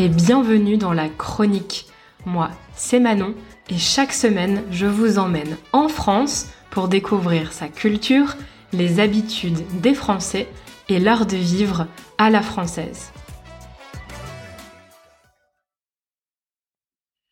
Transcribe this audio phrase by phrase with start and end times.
[0.00, 1.84] et bienvenue dans la chronique.
[2.24, 3.34] Moi, c'est Manon
[3.68, 8.34] et chaque semaine, je vous emmène en France pour découvrir sa culture,
[8.72, 10.48] les habitudes des Français
[10.88, 13.12] et l'art de vivre à la française.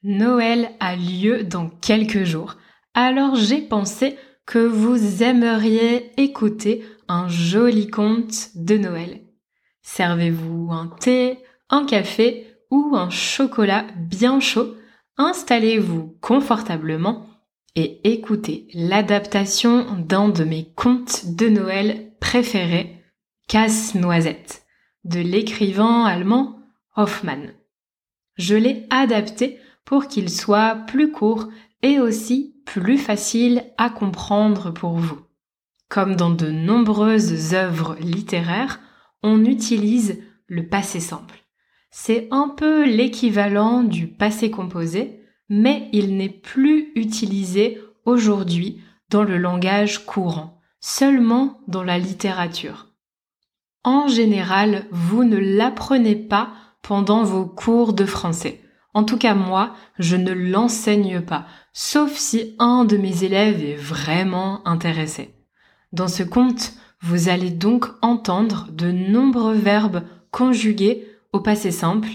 [0.03, 2.57] Noël a lieu dans quelques jours,
[2.93, 9.23] alors j'ai pensé que vous aimeriez écouter un joli conte de Noël.
[9.81, 11.39] Servez-vous un thé,
[11.71, 14.75] un café ou un chocolat bien chaud,
[15.17, 17.27] installez-vous confortablement
[17.75, 23.03] et écoutez l'adaptation d'un de mes contes de Noël préférés,
[23.49, 24.65] Casse-Noisette,
[25.05, 26.59] de l'écrivain allemand
[26.97, 27.55] Hoffmann.
[28.37, 31.49] Je l'ai adapté pour qu'il soit plus court
[31.83, 35.21] et aussi plus facile à comprendre pour vous.
[35.89, 38.81] Comme dans de nombreuses œuvres littéraires,
[39.23, 41.48] on utilise le passé simple.
[41.91, 49.39] C'est un peu l'équivalent du passé composé, mais il n'est plus utilisé aujourd'hui dans le
[49.39, 52.89] langage courant, seulement dans la littérature.
[53.85, 56.51] En général, vous ne l'apprenez pas
[56.83, 58.61] pendant vos cours de français.
[58.93, 63.77] En tout cas, moi, je ne l'enseigne pas, sauf si un de mes élèves est
[63.77, 65.35] vraiment intéressé.
[65.93, 72.11] Dans ce conte, vous allez donc entendre de nombreux verbes conjugués au passé simple,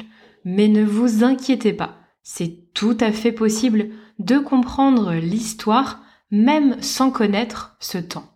[0.46, 7.12] mais ne vous inquiétez pas, c'est tout à fait possible de comprendre l'histoire même sans
[7.12, 8.34] connaître ce temps.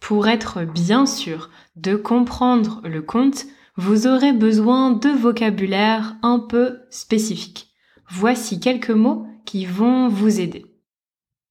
[0.00, 3.46] Pour être bien sûr de comprendre le conte,
[3.76, 7.72] vous aurez besoin de vocabulaire un peu spécifique.
[8.10, 10.66] Voici quelques mots qui vont vous aider.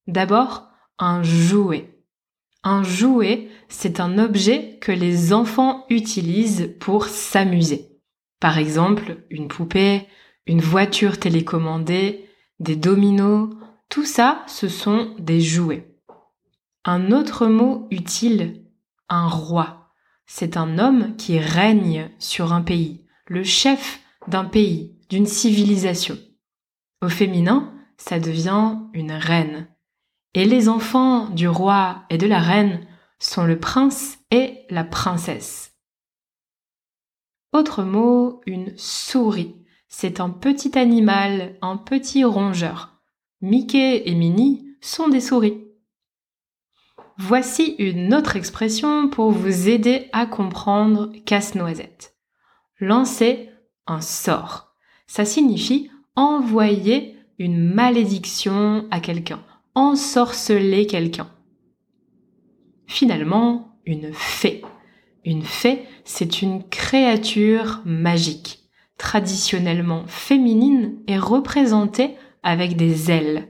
[0.07, 0.67] D'abord,
[0.99, 2.03] un jouet.
[2.63, 7.90] Un jouet, c'est un objet que les enfants utilisent pour s'amuser.
[8.41, 10.07] Par exemple, une poupée,
[10.47, 12.27] une voiture télécommandée,
[12.59, 13.51] des dominos,
[13.87, 15.95] tout ça, ce sont des jouets.
[16.83, 18.65] Un autre mot utile,
[19.09, 19.91] un roi.
[20.25, 26.17] C'est un homme qui règne sur un pays, le chef d'un pays, d'une civilisation.
[27.03, 29.67] Au féminin, ça devient une reine.
[30.33, 32.87] Et les enfants du roi et de la reine
[33.19, 35.70] sont le prince et la princesse.
[37.53, 39.55] Autre mot, une souris.
[39.87, 43.01] C'est un petit animal, un petit rongeur.
[43.41, 45.65] Mickey et Minnie sont des souris.
[47.17, 52.15] Voici une autre expression pour vous aider à comprendre casse-noisette.
[52.79, 53.49] Lancer
[53.85, 54.73] un sort.
[55.05, 59.43] Ça signifie envoyer une malédiction à quelqu'un,
[59.75, 61.29] ensorceler quelqu'un.
[62.87, 64.63] Finalement, une fée.
[65.23, 68.59] Une fée, c'est une créature magique,
[68.97, 73.49] traditionnellement féminine et représentée avec des ailes.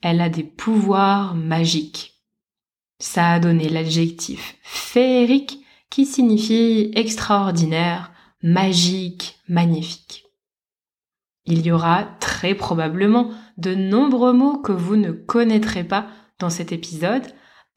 [0.00, 2.14] Elle a des pouvoirs magiques.
[3.00, 8.12] Ça a donné l'adjectif féerique qui signifie extraordinaire,
[8.42, 10.24] magique, magnifique.
[11.46, 16.08] Il y aura très probablement de nombreux mots que vous ne connaîtrez pas
[16.38, 17.26] dans cet épisode,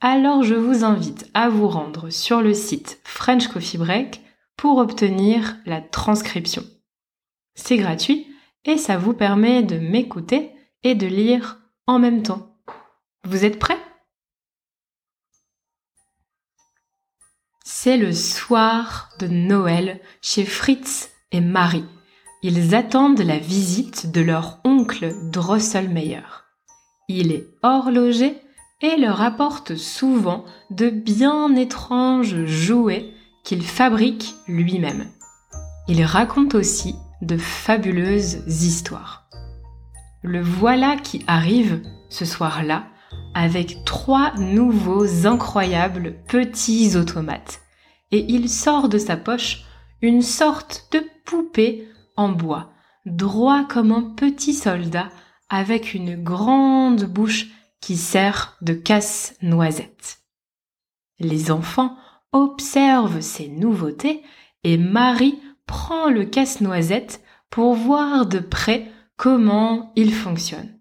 [0.04, 4.20] alors je vous invite à vous rendre sur le site French Coffee Break
[4.56, 6.64] pour obtenir la transcription.
[7.54, 8.26] C'est gratuit
[8.64, 10.50] et ça vous permet de m'écouter
[10.82, 12.56] et de lire en même temps.
[13.24, 13.78] Vous êtes prêts?
[17.64, 21.86] C'est le soir de Noël chez Fritz et Marie.
[22.42, 26.24] Ils attendent la visite de leur oncle Drosselmeyer.
[27.06, 28.41] Il est horloger
[28.82, 35.06] et leur apporte souvent de bien étranges jouets qu'il fabrique lui-même.
[35.88, 39.28] Il raconte aussi de fabuleuses histoires.
[40.22, 42.84] Le voilà qui arrive ce soir-là
[43.34, 47.60] avec trois nouveaux incroyables petits automates
[48.10, 49.64] et il sort de sa poche
[50.02, 52.72] une sorte de poupée en bois,
[53.06, 55.08] droit comme un petit soldat
[55.48, 57.48] avec une grande bouche
[57.82, 60.22] qui sert de casse-noisette.
[61.18, 61.96] Les enfants
[62.32, 64.22] observent ces nouveautés
[64.64, 70.78] et Marie prend le casse-noisette pour voir de près comment il fonctionne.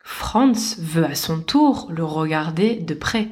[0.00, 3.28] Franz veut à son tour le regarder de près.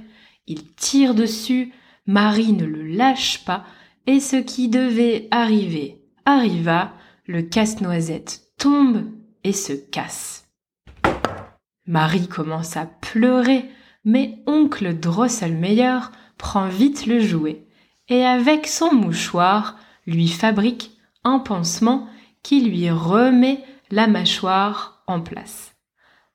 [0.46, 1.72] Il tire dessus,
[2.06, 3.64] Marie ne le lâche pas,
[4.06, 6.92] et ce qui devait arriver arriva,
[7.26, 9.10] le casse-noisette tombe
[9.44, 10.41] et se casse.
[11.86, 13.68] Marie commence à pleurer,
[14.04, 15.98] mais oncle Drosselmeyer
[16.38, 17.66] prend vite le jouet
[18.08, 19.76] et avec son mouchoir
[20.06, 20.92] lui fabrique
[21.24, 22.08] un pansement
[22.42, 25.74] qui lui remet la mâchoire en place.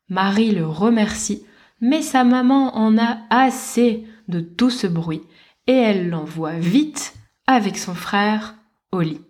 [0.10, 1.44] Marie le remercie,
[1.82, 5.22] mais sa maman en a assez de tout ce bruit
[5.68, 7.14] et elle l'envoie vite
[7.46, 8.56] avec son frère
[8.92, 9.22] au lit.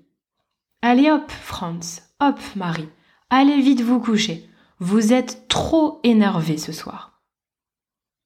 [0.82, 2.90] Allez hop, Franz, hop, Marie,
[3.30, 4.48] allez vite vous coucher.
[4.80, 7.24] Vous êtes trop énervé ce soir.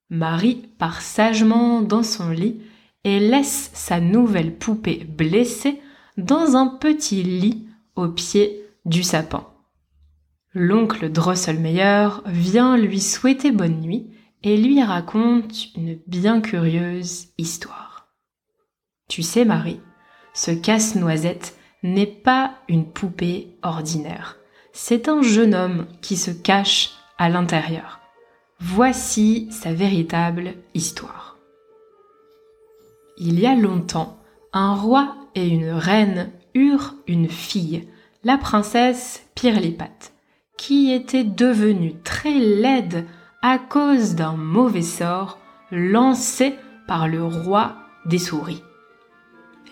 [0.09, 2.61] Marie part sagement dans son lit
[3.05, 5.79] et laisse sa nouvelle poupée blessée
[6.17, 7.65] dans un petit lit
[7.95, 9.47] au pied du sapin.
[10.53, 14.11] L'oncle Drosselmeyer vient lui souhaiter bonne nuit
[14.43, 18.09] et lui raconte une bien curieuse histoire.
[19.07, 19.79] Tu sais, Marie,
[20.33, 24.40] ce casse-noisette n'est pas une poupée ordinaire.
[24.73, 27.99] C'est un jeune homme qui se cache à l'intérieur.
[28.59, 31.37] Voici sa véritable histoire.
[33.17, 34.17] Il y a longtemps,
[34.53, 37.87] un roi et une reine eurent une fille,
[38.23, 40.13] la princesse Pirlipat,
[40.57, 43.05] qui était devenue très laide
[43.41, 45.37] à cause d'un mauvais sort
[45.71, 46.55] lancé
[46.87, 47.75] par le roi
[48.05, 48.63] des souris.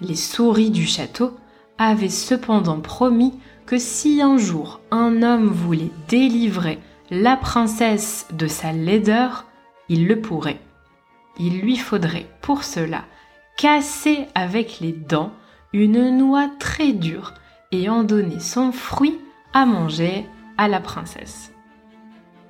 [0.02, 1.39] Les souris du château
[1.80, 3.34] avaient cependant promis
[3.66, 6.78] que si un jour un homme voulait délivrer
[7.10, 9.46] la princesse de sa laideur,
[9.88, 10.60] il le pourrait.
[11.40, 13.06] Il lui faudrait pour cela
[13.58, 15.32] casser avec les dents
[15.74, 17.34] une noix très dure
[17.72, 19.20] et en donner son fruit
[19.54, 20.26] à manger
[20.58, 21.52] à la princesse.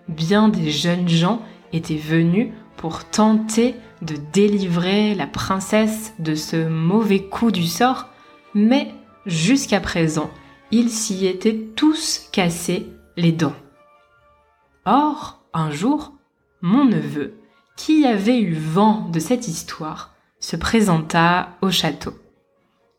[0.07, 1.41] Bien des jeunes gens
[1.71, 8.07] étaient venus pour tenter de délivrer la princesse de ce mauvais coup du sort,
[8.55, 8.93] mais
[9.29, 10.29] jusqu'à présent,
[10.71, 12.87] ils s'y étaient tous cassés
[13.17, 13.55] les dents.
[14.85, 16.13] Or, un jour,
[16.61, 17.35] mon neveu,
[17.77, 22.13] qui avait eu vent de cette histoire, se présenta au château.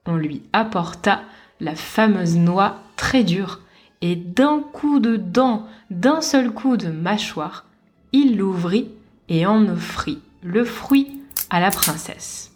[0.06, 1.22] On lui apporta
[1.60, 3.60] la fameuse noix très dure,
[4.00, 7.66] et d'un coup de dent, d'un seul coup de mâchoire,
[8.12, 8.88] il l'ouvrit
[9.28, 12.52] et en offrit le fruit à la princesse.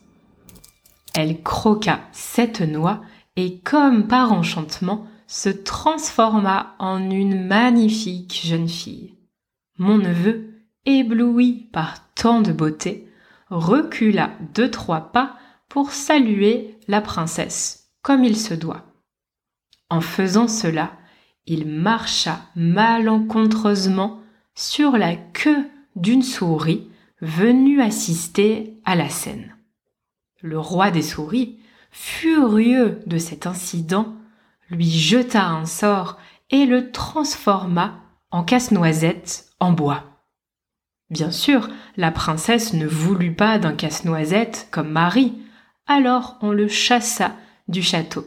[1.14, 3.02] Elle croqua cette noix
[3.36, 9.14] et comme par enchantement se transforma en une magnifique jeune fille.
[9.78, 10.54] Mon neveu,
[10.84, 13.08] ébloui par tant de beauté,
[13.50, 15.36] recula deux trois pas
[15.68, 18.84] pour saluer la princesse comme il se doit.
[19.88, 20.92] En faisant cela,
[21.46, 24.20] il marcha malencontreusement
[24.54, 26.88] sur la queue d'une souris
[27.20, 29.56] venue assister à la scène.
[30.42, 31.58] Le roi des souris,
[31.94, 34.14] furieux de cet incident,
[34.68, 36.18] lui jeta un sort
[36.50, 38.00] et le transforma
[38.32, 40.02] en casse-noisette en bois.
[41.08, 45.38] Bien sûr, la princesse ne voulut pas d'un casse-noisette comme Marie,
[45.86, 47.36] alors on le chassa
[47.68, 48.26] du château.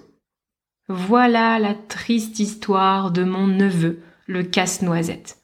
[0.87, 5.43] Voilà la triste histoire de mon neveu, le casse-noisette.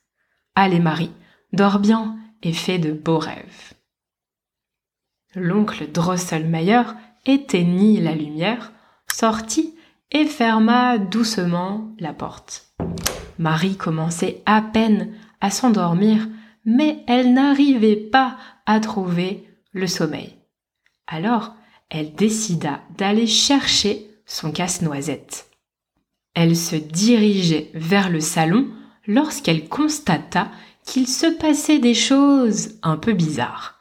[0.56, 1.12] Allez Marie,
[1.52, 3.74] dors bien et fais de beaux rêves.
[5.36, 6.84] L'oncle Drosselmeyer
[7.25, 8.72] éteignit la lumière,
[9.12, 9.75] sortit
[10.12, 12.74] et ferma doucement la porte.
[13.40, 16.28] Marie commençait à peine à s'endormir,
[16.66, 20.36] mais elle n'arrivait pas à trouver le sommeil.
[21.08, 21.56] Alors,
[21.89, 25.50] elle décida d'aller chercher son casse-noisette.
[26.34, 28.68] Elle se dirigeait vers le salon
[29.06, 30.50] lorsqu'elle constata
[30.86, 33.80] qu'il se passait des choses un peu bizarres.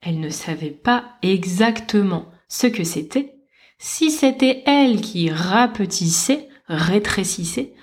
[0.00, 3.34] Elle ne savait pas exactement ce que c'était,
[3.78, 7.74] si c'était elle qui rapetissait, rétrécissait,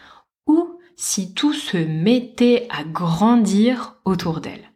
[0.48, 4.72] ou si tout se mettait à grandir autour d'elle.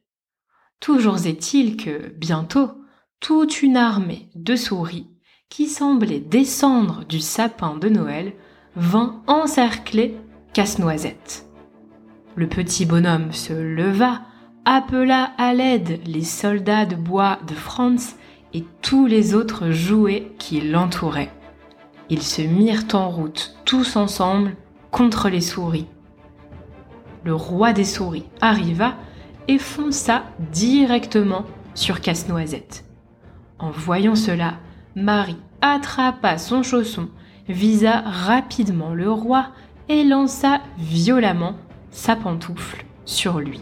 [0.79, 2.71] Toujours est-il que, bientôt,
[3.19, 5.07] toute une armée de souris
[5.49, 8.33] qui semblait descendre du sapin de Noël,
[8.75, 10.17] vint encercler
[10.53, 11.45] Casse-Noisette.
[12.35, 14.21] Le petit bonhomme se leva,
[14.65, 18.15] appela à l'aide les soldats de bois de Franz
[18.55, 21.33] et tous les autres jouets qui l'entouraient.
[22.09, 24.55] Ils se mirent en route tous ensemble
[24.91, 25.87] contre les souris.
[27.25, 28.95] Le roi des souris arriva
[29.49, 31.43] et fonça directement
[31.73, 32.85] sur Casse-Noisette.
[33.59, 34.53] En voyant cela,
[34.95, 37.09] Marie attrapa son chausson,
[37.49, 39.47] visa rapidement le roi
[39.89, 41.57] et lança violemment
[41.91, 43.59] sa pantoufle sur lui.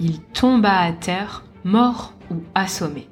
[0.00, 3.08] Il tomba à terre, mort ou assommé.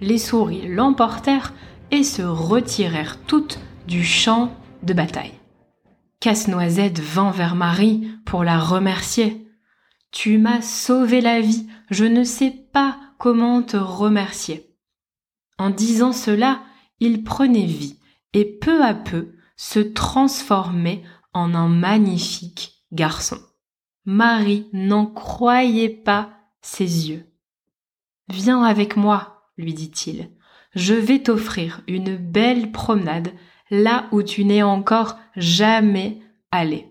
[0.00, 1.52] Les souris l'emportèrent
[1.90, 5.34] et se retirèrent toutes du champ de bataille.
[6.20, 9.48] Casse-Noisette vint vers Marie pour la remercier.
[10.12, 14.76] Tu m'as sauvé la vie, je ne sais pas comment te remercier.
[15.58, 16.60] En disant cela,
[17.00, 17.98] il prenait vie,
[18.34, 21.02] et peu à peu, se transformait
[21.32, 23.38] en un magnifique garçon.
[24.04, 27.31] Marie n'en croyait pas ses yeux.
[28.32, 30.30] Viens avec moi, lui dit-il.
[30.74, 33.28] Je vais t'offrir une belle promenade
[33.70, 36.18] là où tu n'es encore jamais
[36.50, 36.88] allé.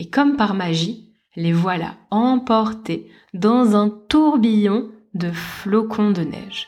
[0.00, 6.66] Et comme par magie, les voilà emportés dans un tourbillon de flocons de neige.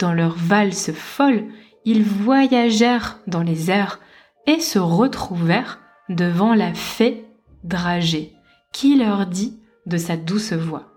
[0.00, 1.44] Dans leur valse folle,
[1.84, 4.00] ils voyagèrent dans les airs
[4.46, 7.26] et se retrouvèrent devant la fée
[7.64, 8.32] Dragée,
[8.72, 10.94] qui leur dit de sa douce voix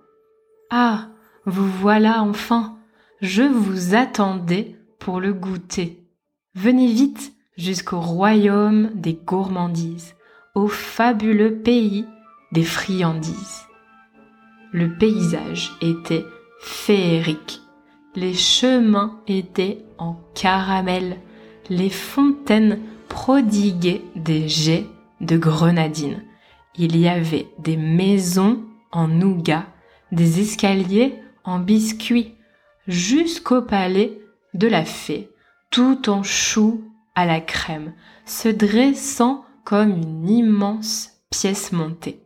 [0.70, 1.10] Ah,
[1.48, 2.77] vous voilà enfin,
[3.22, 6.04] je vous attendais pour le goûter.
[6.56, 10.16] Venez vite jusqu'au royaume des gourmandises,
[10.56, 12.06] au fabuleux pays
[12.51, 13.66] des friandises.
[14.74, 16.25] Le paysage était
[16.60, 17.62] féerique.
[18.13, 21.16] Les chemins étaient en caramel.
[21.70, 24.88] Les fontaines prodiguaient des jets
[25.22, 26.24] de grenadines.
[26.75, 29.66] Il y avait des maisons en nougat,
[30.12, 31.16] des escaliers
[31.48, 32.36] en biscuits,
[32.88, 34.20] jusqu'au palais
[34.54, 35.32] de la fée,
[35.72, 37.94] tout en choux à la crème,
[38.25, 42.22] se dressant comme une immense pièce montée.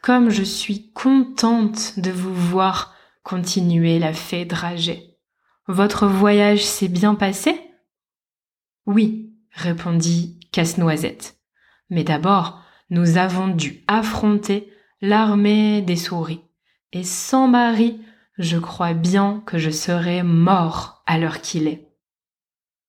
[0.00, 2.94] Comme je suis contente de vous voir,
[3.24, 5.16] continuer la fée Dragée.
[5.66, 7.60] Votre voyage s'est bien passé?
[8.86, 11.40] Oui, répondit Casse-Noisette.
[11.90, 16.45] Mais d'abord, nous avons dû affronter l'armée des souris.
[16.96, 18.00] Et sans Marie,
[18.38, 21.92] je crois bien que je serais mort à l'heure qu'il est.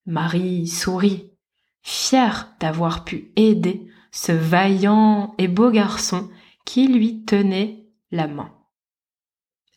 [0.06, 1.34] Marie sourit,
[1.82, 6.30] fière d'avoir pu aider ce vaillant et beau garçon
[6.64, 8.50] qui lui tenait la main.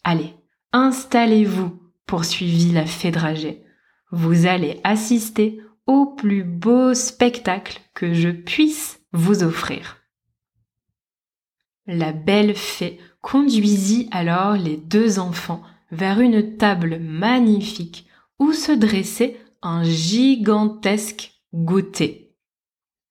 [0.04, 0.36] Allez,
[0.72, 3.64] installez-vous, poursuivit la fée dragée.
[4.12, 9.96] Vous allez assister au plus beau spectacle que je puisse vous offrir.
[11.86, 18.06] La belle fée conduisit alors les deux enfants vers une table magnifique
[18.38, 22.32] où se dressait un gigantesque goûter.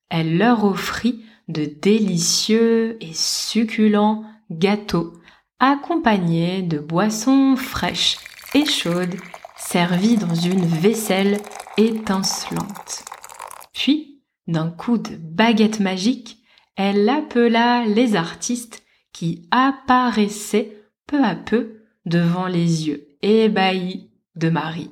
[0.10, 5.14] Elle leur offrit de délicieux et succulents gâteaux
[5.60, 8.18] accompagnés de boissons fraîches
[8.54, 9.18] et chaudes
[9.58, 11.38] servies dans une vaisselle
[11.78, 13.04] étincelante.
[13.74, 16.38] Puis, d'un coup de baguette magique,
[16.76, 18.84] elle appela les artistes
[19.20, 24.92] qui apparaissaient peu à peu devant les yeux ébahis de Marie.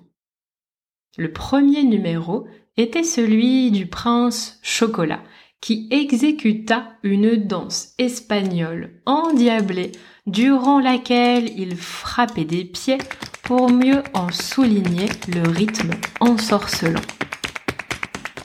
[1.17, 5.23] Le premier numéro était celui du prince Chocolat,
[5.61, 9.93] qui exécuta une danse espagnole endiablée
[10.25, 12.97] durant laquelle il frappait des pieds
[13.43, 16.99] pour mieux en souligner le rythme ensorcelant.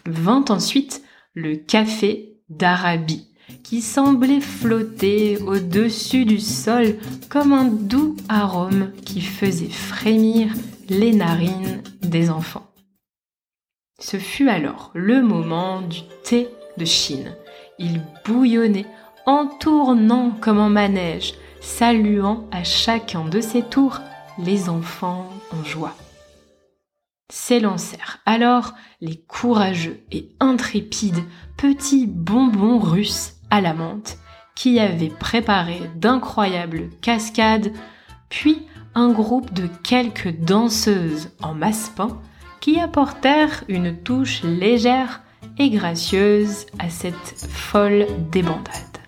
[0.06, 1.02] Vint ensuite
[1.34, 3.31] le café d'Arabie,
[3.62, 6.96] qui semblait flotter au-dessus du sol
[7.28, 10.52] comme un doux arôme qui faisait frémir
[10.88, 12.66] les narines des enfants.
[13.98, 17.34] Ce fut alors le moment du thé de Chine.
[17.78, 18.86] Il bouillonnait
[19.26, 24.00] en tournant comme un manège, saluant à chacun de ses tours
[24.38, 25.94] les enfants en joie.
[27.32, 31.24] S'élancèrent alors les courageux et intrépides
[31.56, 34.18] petits bonbons russes à la menthe
[34.54, 37.72] qui avaient préparé d'incroyables cascades,
[38.30, 42.18] puis un groupe de quelques danseuses en masse-pain
[42.60, 45.22] qui apportèrent une touche légère
[45.58, 48.98] et gracieuse à cette folle débandade.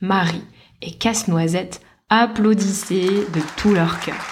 [0.00, 0.44] Marie
[0.80, 4.24] et Casse-Noisette applaudissaient de tout leur cœur.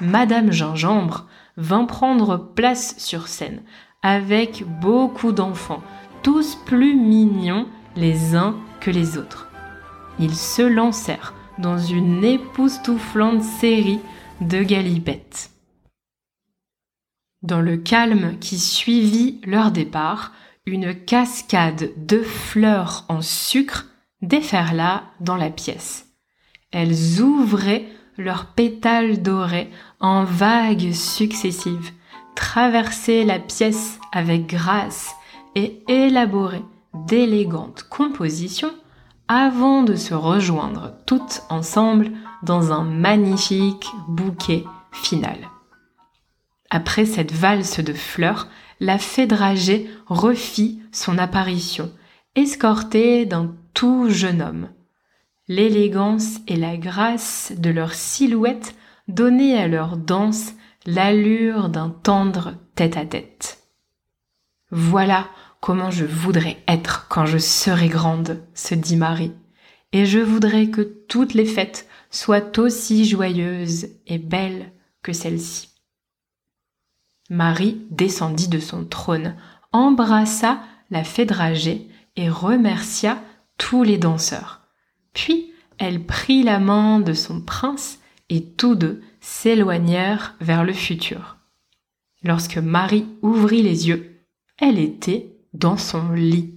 [0.00, 3.62] Madame Gingembre vint prendre place sur scène
[4.02, 5.82] avec beaucoup d'enfants,
[6.22, 9.48] tous plus mignons les uns que les autres.
[10.18, 14.00] Ils se lancèrent dans une époustouflante série
[14.40, 15.50] de galipettes.
[17.42, 20.32] Dans le calme qui suivit leur départ,
[20.64, 23.86] une cascade de fleurs en sucre
[24.20, 26.06] déferla dans la pièce.
[26.70, 31.90] Elles ouvraient leurs pétales dorés en vagues successives,
[32.36, 35.14] traversaient la pièce avec grâce
[35.54, 38.72] et élaboraient d'élégantes compositions
[39.28, 42.10] avant de se rejoindre toutes ensemble
[42.42, 45.38] dans un magnifique bouquet final.
[46.70, 48.48] Après cette valse de fleurs,
[48.80, 51.92] la fée dragée refit son apparition,
[52.34, 54.68] escortée d'un tout jeune homme.
[55.48, 58.74] L'élégance et la grâce de leur silhouette
[59.08, 60.52] donnaient à leur danse
[60.86, 63.58] l'allure d'un tendre tête-à-tête.
[64.70, 65.28] Voilà
[65.62, 69.32] comment je voudrais être quand je serai grande, se dit Marie.
[69.92, 75.68] Et je voudrais que toutes les fêtes soient aussi joyeuses et belles que celle-ci.
[77.30, 79.36] Marie descendit de son trône,
[79.70, 83.22] embrassa la fée dragée et remercia
[83.56, 84.62] tous les danseurs.
[85.14, 88.00] Puis elle prit la main de son prince
[88.30, 91.36] et tous deux s'éloignèrent vers le futur.
[92.24, 94.26] Lorsque Marie ouvrit les yeux,
[94.58, 96.54] elle était dans son lit.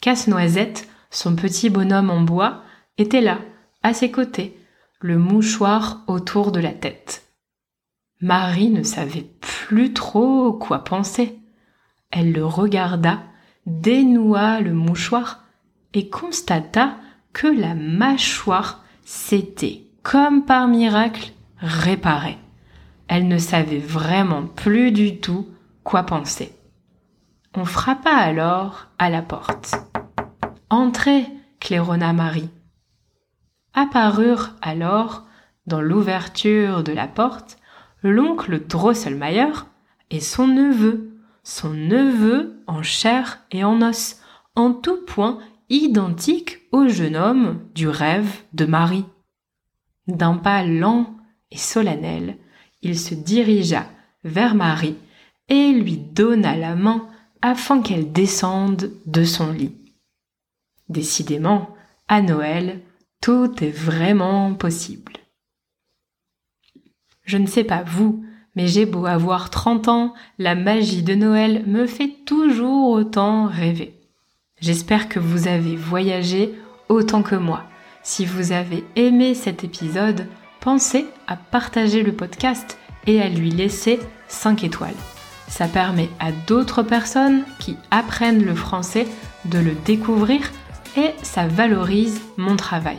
[0.00, 2.62] Casse-noisette, son petit bonhomme en bois,
[2.98, 3.38] était là,
[3.82, 4.58] à ses côtés,
[5.00, 7.26] le mouchoir autour de la tête.
[8.20, 11.38] Marie ne savait plus trop quoi penser.
[12.10, 13.22] Elle le regarda,
[13.66, 15.44] dénoua le mouchoir
[15.92, 16.96] et constata
[17.32, 22.38] que la mâchoire s'était, comme par miracle, réparée.
[23.08, 25.46] Elle ne savait vraiment plus du tout
[25.84, 26.55] quoi penser.
[27.58, 29.76] On frappa alors à la porte.
[30.68, 31.24] Entrez,
[31.58, 32.50] claironna Marie.
[33.72, 35.26] Apparurent alors,
[35.66, 37.56] dans l'ouverture de la porte,
[38.02, 39.52] l'oncle Drosselmayer
[40.10, 44.20] et son neveu, son neveu en chair et en os,
[44.54, 45.38] en tout point
[45.70, 49.06] identique au jeune homme du rêve de Marie.
[50.08, 51.16] D'un pas lent
[51.50, 52.36] et solennel,
[52.82, 53.86] il se dirigea
[54.24, 54.98] vers Marie
[55.48, 57.08] et lui donna la main
[57.42, 59.74] afin qu'elle descende de son lit.
[60.88, 61.74] Décidément,
[62.08, 62.82] à Noël,
[63.20, 65.12] tout est vraiment possible.
[67.24, 68.24] Je ne sais pas vous,
[68.54, 73.94] mais j'ai beau avoir 30 ans, la magie de Noël me fait toujours autant rêver.
[74.60, 76.54] J'espère que vous avez voyagé
[76.88, 77.64] autant que moi.
[78.02, 80.26] Si vous avez aimé cet épisode,
[80.60, 83.98] pensez à partager le podcast et à lui laisser
[84.28, 85.15] 5 étoiles.
[85.48, 89.06] Ça permet à d'autres personnes qui apprennent le français
[89.44, 90.50] de le découvrir
[90.96, 92.98] et ça valorise mon travail.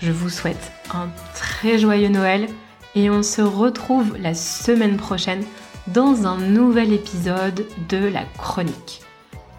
[0.00, 2.48] Je vous souhaite un très joyeux Noël
[2.94, 5.44] et on se retrouve la semaine prochaine
[5.88, 9.02] dans un nouvel épisode de la chronique.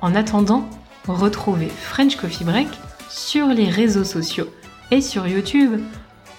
[0.02, 0.68] En attendant,
[1.08, 2.68] retrouvez French Coffee Break
[3.10, 4.48] sur les réseaux sociaux
[4.92, 5.82] et sur YouTube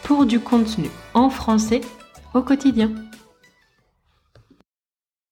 [0.02, 1.80] pour du contenu en français
[2.34, 2.90] au quotidien.